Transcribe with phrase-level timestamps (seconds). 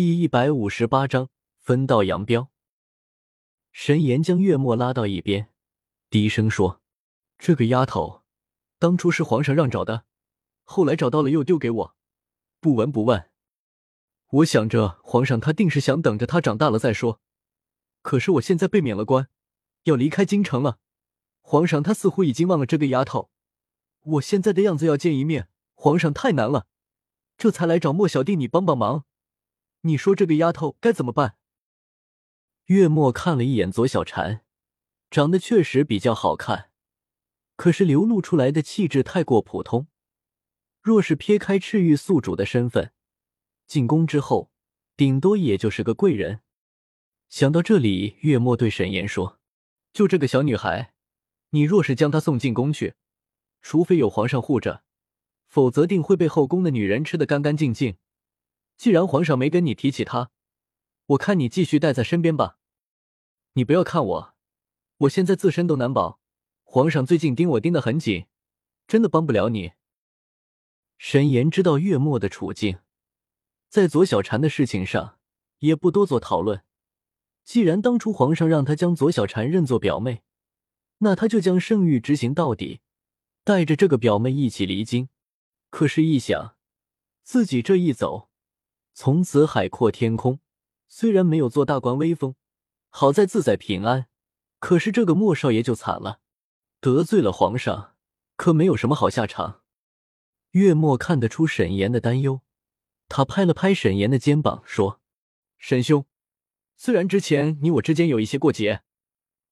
[0.00, 1.28] 第一百五十八章
[1.58, 2.48] 分道扬镳。
[3.70, 5.50] 神颜将月末拉到一边，
[6.08, 6.80] 低声说
[7.36, 8.22] ：“这个丫头，
[8.78, 10.06] 当初是皇上让找的，
[10.64, 11.96] 后来找到了又丢给我，
[12.60, 13.28] 不闻不问。
[14.30, 17.20] 我想着皇上他定是想等着她长大了再说。
[18.00, 19.28] 可是我现在被免了官，
[19.82, 20.78] 要离开京城了。
[21.42, 23.28] 皇上他似乎已经忘了这个丫头。
[24.04, 26.66] 我现在的样子要见一面，皇上太难了，
[27.36, 29.04] 这才来找莫小弟你帮帮忙。”
[29.82, 31.36] 你说这个丫头该怎么办？
[32.66, 34.40] 月末看了一眼左小婵，
[35.10, 36.70] 长得确实比较好看，
[37.56, 39.86] 可是流露出来的气质太过普通。
[40.82, 42.92] 若是撇开赤玉宿主的身份，
[43.66, 44.50] 进宫之后，
[44.96, 46.40] 顶多也就是个贵人。
[47.30, 49.38] 想到这里，月末对沈岩说
[49.94, 50.92] ：“就这个小女孩，
[51.50, 52.94] 你若是将她送进宫去，
[53.62, 54.84] 除非有皇上护着，
[55.46, 57.96] 否则定会被后宫的女人吃得干干净净。”
[58.80, 60.30] 既然皇上没跟你提起他，
[61.08, 62.56] 我看你继续带在身边吧。
[63.52, 64.34] 你不要看我，
[65.00, 66.18] 我现在自身都难保，
[66.62, 68.24] 皇上最近盯我盯得很紧，
[68.88, 69.72] 真的帮不了你。
[70.96, 72.78] 沈岩知道月末的处境，
[73.68, 75.18] 在左小婵的事情上
[75.58, 76.64] 也不多做讨论。
[77.44, 80.22] 既然当初皇上让他将左小婵认作表妹，
[81.00, 82.80] 那他就将圣谕执行到底，
[83.44, 85.10] 带着这个表妹一起离京。
[85.68, 86.56] 可是，一想
[87.22, 88.29] 自己这一走，
[89.02, 90.40] 从此海阔天空，
[90.86, 92.34] 虽然没有做大官威风，
[92.90, 94.08] 好在自在平安。
[94.58, 96.20] 可是这个莫少爷就惨了，
[96.82, 97.96] 得罪了皇上，
[98.36, 99.62] 可没有什么好下场。
[100.50, 102.42] 月末看得出沈岩的担忧，
[103.08, 105.00] 他拍了拍沈岩的肩膀，说
[105.56, 106.04] ：“沈兄，
[106.76, 108.82] 虽然之前你我之间有一些过节，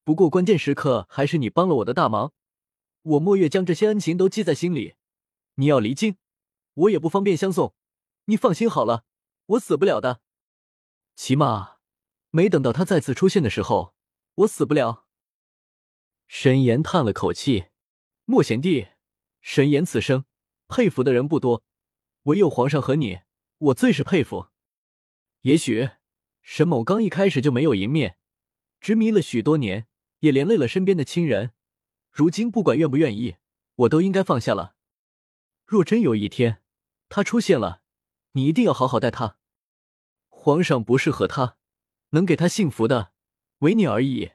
[0.04, 2.34] 不过关键时刻还是你帮了我的大忙。
[3.00, 4.96] 我莫月将这些恩情都记在心里。
[5.54, 6.18] 你要离京，
[6.74, 7.72] 我也不方便相送，
[8.26, 9.06] 你放心好了。”
[9.48, 10.20] 我死不了的，
[11.14, 11.78] 起码
[12.30, 13.94] 没等到他再次出现的时候，
[14.34, 15.06] 我死不了。
[16.26, 17.68] 沈岩叹了口气
[18.26, 18.88] ：“莫贤弟，
[19.40, 20.26] 沈岩此生
[20.68, 21.64] 佩服的人不多，
[22.24, 23.20] 唯有皇上和你，
[23.56, 24.48] 我最是佩服。
[25.42, 25.88] 也许
[26.42, 28.18] 沈某刚一开始就没有赢面，
[28.80, 29.88] 执迷了许多年，
[30.18, 31.54] 也连累了身边的亲人。
[32.10, 33.36] 如今不管愿不愿意，
[33.76, 34.76] 我都应该放下了。
[35.64, 36.62] 若真有一天
[37.08, 37.82] 他出现了，
[38.32, 39.38] 你一定要好好待他。”
[40.28, 41.56] 皇上不适合他，
[42.10, 43.12] 能给他幸福的
[43.58, 44.32] 唯你而已。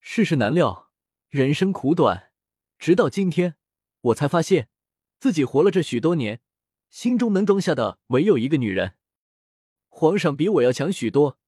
[0.00, 0.92] 世事难料，
[1.28, 2.32] 人生苦短，
[2.78, 3.56] 直到今天，
[4.00, 4.70] 我才发现
[5.18, 6.40] 自己活了这许多年，
[6.88, 8.94] 心中能装下的唯有一个女人。
[9.88, 11.38] 皇上比我要强许多，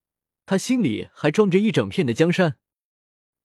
[0.45, 2.59] 他心里还装着一整片的江山。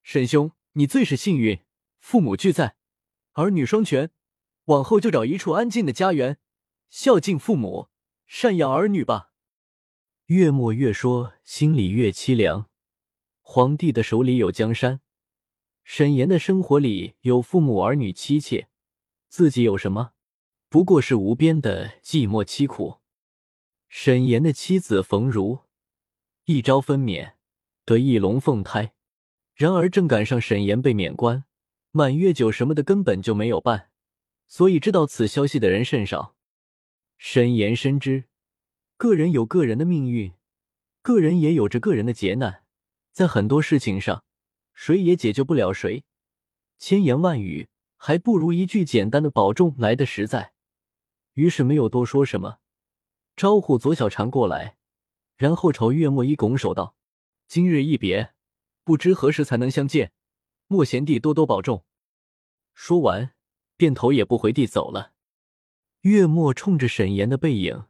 [0.02, 1.64] 沈兄，你最是幸运，
[2.00, 2.76] 父母俱在，
[3.34, 4.10] 儿女双全，
[4.66, 6.40] 往后就找一处安静的家园，
[6.90, 7.90] 孝敬父母，
[8.30, 9.32] 赡养儿女吧。
[10.28, 12.70] 越墨越说，心里越凄凉。
[13.42, 15.02] 皇帝的手里有江山，
[15.84, 18.70] 沈岩的生活里有父母儿女妻妾，
[19.28, 20.14] 自己有什么？
[20.68, 23.02] 不过是无边的寂寞凄苦。
[23.88, 25.60] 沈岩的妻子冯如
[26.46, 27.34] 一朝分娩，
[27.86, 28.94] 得一龙凤胎，
[29.54, 31.46] 然而正赶上沈岩被免官，
[31.92, 33.92] 满月酒什么的根本就没有办，
[34.48, 36.35] 所以知道此消息的人甚少。
[37.18, 38.26] 沈岩深知。
[38.98, 40.34] 个人有个人的命运，
[41.02, 42.64] 个人也有着个人的劫难，
[43.12, 44.24] 在很多事情上，
[44.74, 46.04] 谁也解救不了谁。
[46.78, 47.68] 千言万语
[47.98, 50.54] 还不如一句简单的保重来的实在。
[51.34, 52.60] 于是没有多说什么，
[53.36, 54.78] 招呼左小婵过来，
[55.36, 56.96] 然后朝月末一拱手道
[57.48, 58.34] ：“今日一别，
[58.86, 60.14] 不知何时才能相见，
[60.68, 61.84] 莫贤弟多多保重。”
[62.74, 63.34] 说完，
[63.76, 65.15] 便头也不回地走了。
[66.06, 67.86] 月末冲着沈岩的背影。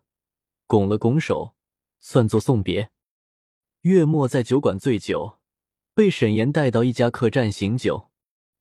[0.68, 1.54] 拱了拱手，
[2.00, 2.90] 算作送别。
[3.82, 5.40] 月末在酒馆醉酒，
[5.94, 8.10] 被沈岩带到一家客栈醒酒。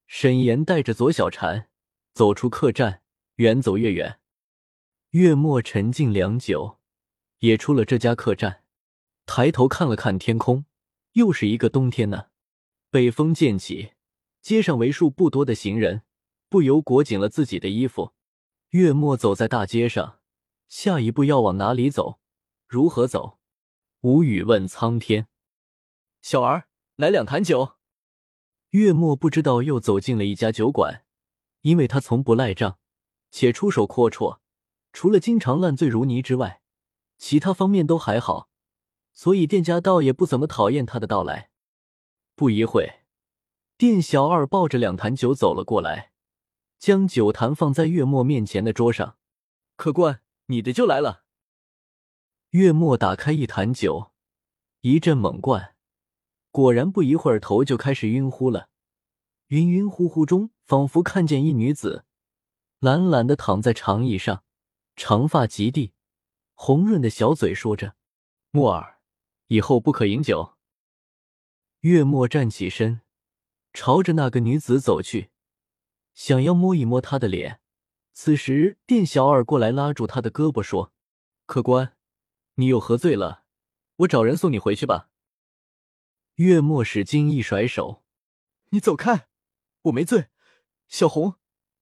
[0.08, 1.66] 沈岩带着左小婵
[2.14, 3.02] 走出客栈，
[3.36, 4.18] 远走越远。
[5.10, 6.80] 月末沉静良久，
[7.38, 8.64] 也出了这家客栈，
[9.24, 10.64] 抬头看了看天空，
[11.12, 12.26] 又是一个冬天呢。
[12.90, 13.92] 北风渐起，
[14.42, 16.02] 街上为数不多的行人
[16.48, 18.14] 不由裹紧了自己的衣服。
[18.74, 20.18] 月末走在大街上。
[20.66, 22.18] 下一步要往哪里走？
[22.66, 23.38] 如何走？
[24.00, 25.28] 无语问苍天。
[26.20, 26.66] 小儿，
[26.96, 27.74] 来两坛酒。
[28.70, 31.04] 月末不知道又走进了一家酒馆，
[31.60, 32.80] 因为他从不赖账，
[33.30, 34.40] 且出手阔绰，
[34.92, 36.60] 除了经常烂醉如泥之外，
[37.16, 38.48] 其他方面都还好，
[39.12, 41.50] 所以店家倒也不怎么讨厌他的到来。
[42.34, 43.04] 不一会，
[43.76, 46.10] 店小二抱着两坛酒走了过来，
[46.78, 49.16] 将酒坛放在月末面前的桌上。
[49.76, 50.20] 客官。
[50.46, 51.24] 你的就来了。
[52.50, 54.12] 月末打开一坛酒，
[54.82, 55.74] 一阵猛灌，
[56.50, 58.68] 果然不一会儿头就开始晕乎了。
[59.46, 62.04] 晕晕乎乎中，仿佛看见一女子
[62.78, 64.44] 懒懒的躺在长椅上，
[64.96, 65.94] 长发及地，
[66.52, 67.96] 红润的小嘴说着
[68.52, 68.98] ：“木耳，
[69.46, 70.56] 以后不可饮酒。”
[71.80, 73.00] 月末站起身，
[73.72, 75.30] 朝着那个女子走去，
[76.14, 77.60] 想要摸一摸他的脸。
[78.12, 80.92] 此时，店小二过来拉住他的胳膊说
[81.46, 81.96] ：“客官，
[82.54, 83.44] 你又喝醉了，
[83.96, 85.10] 我找人送你回去吧。”
[86.36, 88.04] 月末使劲一甩手
[88.70, 89.28] ：“你走开，
[89.82, 90.28] 我没醉。
[90.86, 91.34] 小红，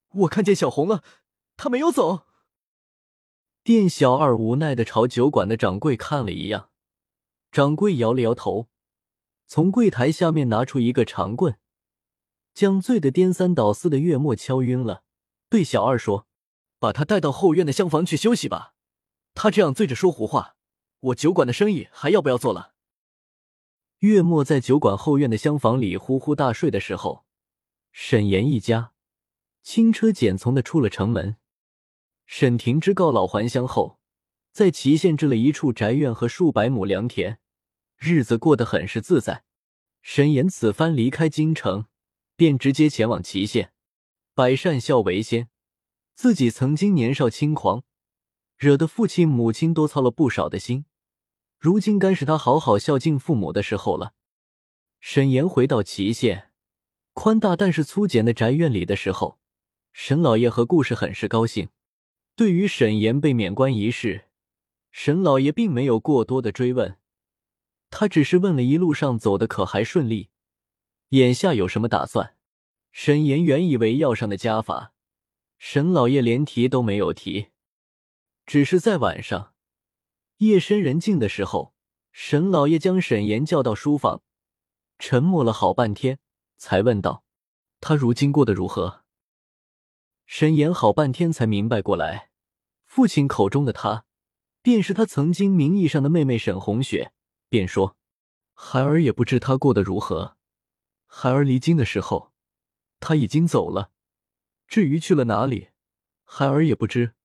[0.09, 1.03] 我看见小红了，
[1.55, 2.25] 她没有走。”
[3.63, 6.69] 店小二无奈的朝酒馆的掌柜看了一样，
[7.51, 8.69] 掌柜摇了摇头，
[9.45, 11.57] 从柜台下面拿出一个长棍，
[12.53, 15.03] 将醉得颠三倒四的月末敲晕了。
[15.49, 16.27] 对小二说
[16.79, 18.73] ：“把他带到后院的厢房去休息吧。
[19.33, 20.55] 他这样醉着说胡话，
[20.99, 22.73] 我酒馆的生意还要不要做了？”
[23.99, 27.25] 月末在酒馆后院的厢房里呼呼大睡的时候，
[27.91, 28.91] 沈岩一家
[29.61, 31.37] 轻车简从的出了城门。
[32.25, 33.99] 沈廷之告老还乡后，
[34.51, 37.39] 在祁县置了一处宅院和数百亩良田，
[37.97, 39.43] 日子过得很是自在。
[40.01, 41.85] 沈岩此番离开京城，
[42.35, 43.71] 便直接前往祁县。
[44.35, 45.49] 百善孝为先，
[46.15, 47.83] 自己曾经年少轻狂，
[48.57, 50.85] 惹得父亲母亲多操了不少的心。
[51.59, 54.13] 如今该是他好好孝敬父母的时候了。
[54.99, 56.51] 沈岩回到祁县
[57.13, 59.37] 宽大但是粗简的宅院里的时候，
[59.91, 61.69] 沈老爷和顾氏很是高兴。
[62.35, 64.25] 对于沈岩被免官一事，
[64.91, 66.97] 沈老爷并没有过多的追问，
[67.91, 70.29] 他只是问了一路上走的可还顺利，
[71.13, 72.35] 眼下有什么打算。
[72.91, 74.93] 沈岩原以为要上的家法，
[75.59, 77.49] 沈老爷连提都没有提，
[78.47, 79.53] 只是在晚上
[80.37, 81.75] 夜深人静的时候，
[82.11, 84.23] 沈老爷将沈岩叫到书房，
[84.97, 86.17] 沉默了好半天，
[86.57, 87.23] 才问道
[87.79, 89.03] ：“他如今过得如何？”
[90.25, 92.31] 沈岩好半天才明白过来，
[92.87, 94.05] 父亲口中的他，
[94.63, 97.11] 便是他曾经名义上的妹妹沈红雪，
[97.49, 97.97] 便说
[98.53, 100.37] ：“孩儿也不知他过得如何，
[101.15, 102.31] 孩儿离京的时候。”
[103.05, 103.91] 他已经走了，
[104.65, 105.71] 至于去了哪里，
[106.23, 107.15] 孩儿也不知。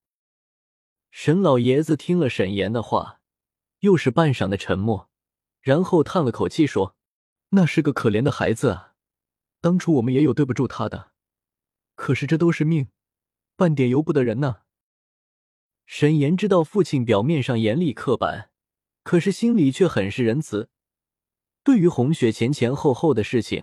[1.12, 3.20] 沈老爷子听了沈岩的话，
[3.78, 5.08] 又是半晌的沉默，
[5.60, 6.96] 然后叹了口气说
[7.50, 8.94] ：“那是个可怜的孩子啊，
[9.60, 11.12] 当初我们也有对不住他的，
[11.94, 12.88] 可是这都是命，
[13.54, 14.62] 半点由不得人呐。”
[15.86, 18.50] 沈岩知道父亲表面上严厉刻板，
[19.04, 20.70] 可是心里却很是仁慈。
[21.62, 23.62] 对于红雪前前后后的事情。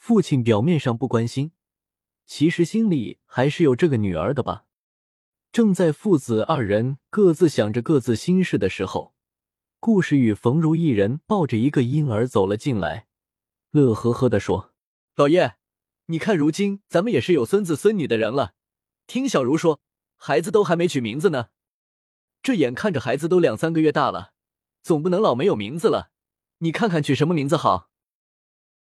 [0.00, 1.52] 父亲表面上不关心，
[2.24, 4.64] 其实心里还是有这个女儿的吧。
[5.52, 9.14] 正在父子二人各自想着各自心事的时候，
[9.78, 13.08] 顾氏与冯如一人抱着一个婴儿走了进来，
[13.72, 14.72] 乐呵呵的说
[15.16, 15.56] ：“老爷，
[16.06, 18.54] 你看，如今咱们也是有孙子孙女的人了。
[19.06, 19.82] 听小茹说，
[20.16, 21.48] 孩子都还没取名字呢。
[22.42, 24.32] 这眼看着孩子都两三个月大了，
[24.82, 26.10] 总不能老没有名字了。
[26.58, 27.88] 你看看取什么名字好？”